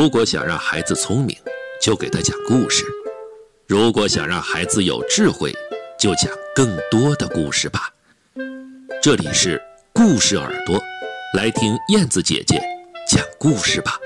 [0.00, 1.36] 如果想让孩子聪明，
[1.78, 2.86] 就给他讲故事；
[3.68, 5.52] 如果想让孩子有智慧，
[5.98, 7.92] 就讲更多的故事吧。
[9.02, 9.60] 这里是
[9.92, 10.80] 故事耳朵，
[11.36, 12.58] 来听燕子姐姐
[13.06, 13.98] 讲故事吧。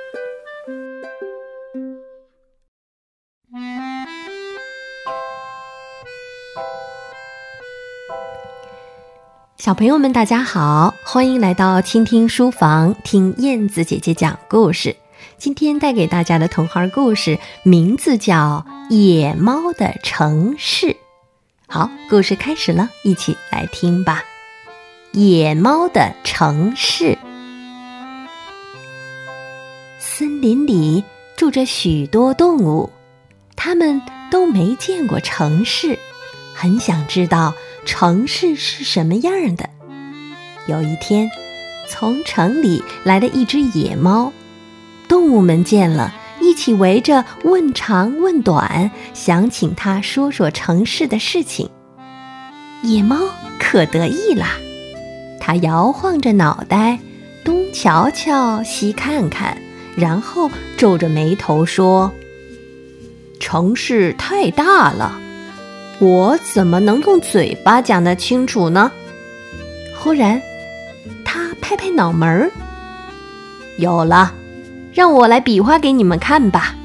[9.59, 14.97] 小朋友们，大家好，欢迎来到倾听书房，听燕子姐姐讲故事。
[15.45, 20.87] 今天带给大家的童话故事名字叫《野猫的城市》。
[21.67, 24.25] 好，故事开始了，一起来听吧。
[25.13, 27.19] 野猫的城市，
[29.99, 31.05] 森林里
[31.37, 32.91] 住着许多动物，
[33.55, 34.01] 它们
[34.31, 35.99] 都没见过城市，
[36.55, 37.53] 很想知道。
[37.85, 39.69] 城市是什么样的？
[40.69, 41.31] 有一天，
[41.87, 44.33] 从城里来了一只野猫，
[45.15, 51.71] 动物们见了，一起围着问长问短，想请它说说城市的事情。
[52.83, 53.17] 野猫
[53.61, 54.49] 可得意啦，
[55.41, 56.99] 它摇晃着脑袋，
[57.45, 59.57] 东瞧瞧，西看看，
[59.95, 62.13] 然后皱着眉头说
[63.39, 65.17] ：“城市太大了。”
[66.03, 68.91] 我怎么能用嘴巴讲得清楚呢？
[69.97, 70.43] 忽然，
[71.25, 72.51] 他拍拍脑门儿，
[73.79, 74.35] 有了，
[74.95, 76.77] 让我来比划给你们看吧。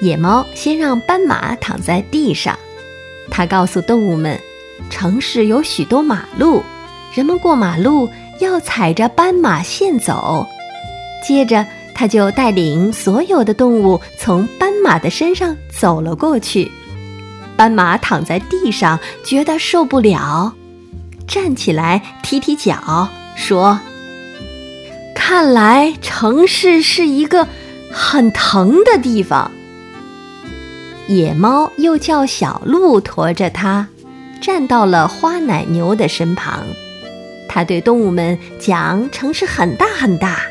[0.00, 2.58] 野猫先让斑马躺在地上，
[3.30, 4.40] 它告诉动物们，
[4.90, 6.62] 城市有许多马路，
[7.14, 8.08] 人们过马路
[8.40, 10.46] 要踩着斑马线走。
[11.26, 16.70] 接着，它就带领所有的动物从斑马的身上走了过去。
[17.56, 20.52] 斑马躺在地上，觉得受不了，
[21.26, 23.80] 站起来踢踢脚，说
[25.28, 27.48] ：“看来城市是一个
[27.90, 29.50] 很疼的地方。”
[31.08, 33.88] 野猫又叫小鹿驮着它，
[34.40, 36.62] 站到了花奶牛的身旁。
[37.48, 40.42] 它对动物们讲：“城市很大很大，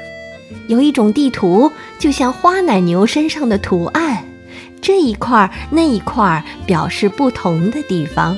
[0.68, 4.26] 有一种地图，就像花奶牛身上的图案。”
[4.84, 8.36] 这一块儿那一块儿表示不同的地方。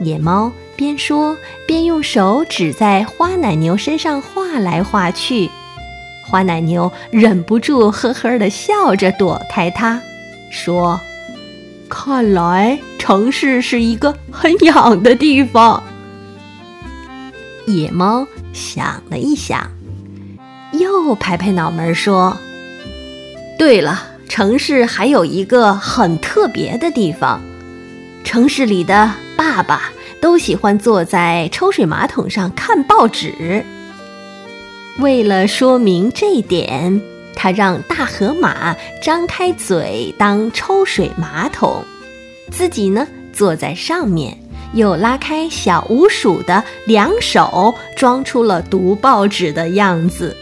[0.00, 5.50] 野猫边说边用手指在花奶牛身上画来画去，
[6.24, 10.00] 花奶牛忍不住呵呵的笑着躲开它，
[10.50, 11.00] 说
[11.88, 15.82] ：“看来城市是一个很痒的地方。”
[17.66, 19.70] 野猫想了一想，
[20.72, 22.36] 又拍拍脑门说
[23.58, 27.40] ：“对了。”城市还有一个很特别的地方，
[28.24, 29.92] 城市里的爸爸
[30.26, 33.64] 都喜欢坐在抽水马桶上看报纸。
[34.98, 37.00] 为了说明这一点，
[37.36, 41.80] 他让大河马张开嘴当抽水马桶，
[42.50, 44.36] 自己呢坐在上面，
[44.74, 50.36] 又拉开小鼯鼠的两手，装出了读报纸的样子。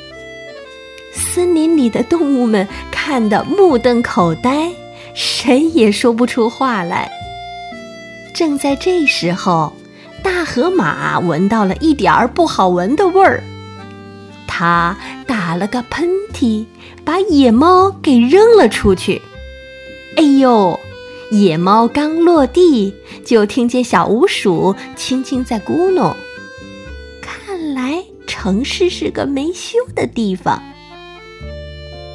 [1.13, 4.73] 森林里的动物们看得目瞪口呆，
[5.13, 7.11] 谁也说不出话来。
[8.35, 9.73] 正在这时候，
[10.23, 13.45] 大河马闻到了一点儿不好闻的味儿，
[14.49, 16.67] 它打了个喷嚏，
[17.05, 19.23] 把野猫给扔了出去。
[20.17, 20.79] 哎呦！
[21.31, 22.95] 野猫刚落地，
[23.25, 26.15] 就听见小鼯鼠轻轻在咕哝
[27.21, 30.63] ：“看来城市是个没修的地方。”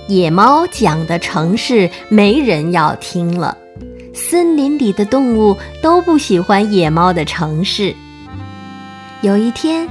[0.08, 3.58] 野猫讲的城市没人要听了，
[4.30, 7.96] 森林里的动物都不喜欢野猫的城市。
[9.22, 9.90] 有一天，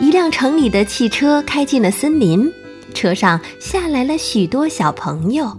[0.00, 2.52] 一辆城里的汽车开进了森林，
[2.94, 5.56] 车上下来了许多小朋友。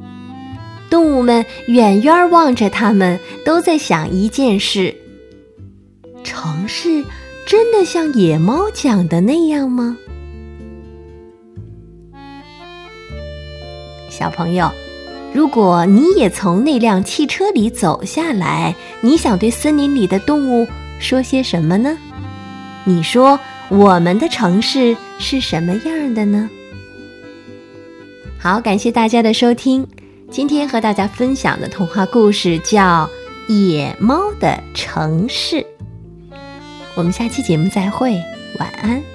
[0.90, 4.94] 动物们远远望着他们，都在想一件事：
[6.22, 7.02] 城市
[7.48, 9.96] 真的像野猫讲的那样吗？
[14.10, 14.70] 小朋友，
[15.36, 20.66] 如果你也从那辆汽车里走下来，你想对森林里的动物
[20.98, 21.98] 说些什么呢？
[22.86, 23.38] 你说
[23.68, 26.50] 我们的城市是什么样的呢？
[28.40, 29.86] 好，感谢大家的收听。
[30.32, 33.10] 今天和大家分享的童话故事叫
[33.54, 35.58] 《野猫的城市》。
[36.96, 38.14] 我们下期节目再会，
[38.58, 39.15] 晚安。